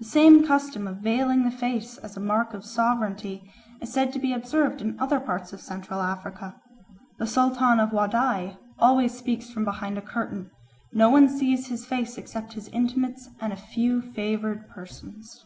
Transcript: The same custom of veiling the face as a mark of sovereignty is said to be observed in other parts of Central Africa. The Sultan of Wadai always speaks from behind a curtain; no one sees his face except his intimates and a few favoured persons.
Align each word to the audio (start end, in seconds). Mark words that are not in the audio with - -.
The 0.00 0.04
same 0.04 0.46
custom 0.46 0.86
of 0.86 0.98
veiling 0.98 1.44
the 1.44 1.50
face 1.50 1.96
as 1.96 2.14
a 2.14 2.20
mark 2.20 2.52
of 2.52 2.62
sovereignty 2.62 3.50
is 3.80 3.90
said 3.90 4.12
to 4.12 4.18
be 4.18 4.34
observed 4.34 4.82
in 4.82 5.00
other 5.00 5.18
parts 5.18 5.54
of 5.54 5.62
Central 5.62 6.02
Africa. 6.02 6.60
The 7.18 7.26
Sultan 7.26 7.80
of 7.80 7.88
Wadai 7.88 8.58
always 8.78 9.16
speaks 9.16 9.48
from 9.50 9.64
behind 9.64 9.96
a 9.96 10.02
curtain; 10.02 10.50
no 10.92 11.08
one 11.08 11.26
sees 11.26 11.68
his 11.68 11.86
face 11.86 12.18
except 12.18 12.52
his 12.52 12.68
intimates 12.68 13.30
and 13.40 13.50
a 13.50 13.56
few 13.56 14.02
favoured 14.02 14.68
persons. 14.68 15.42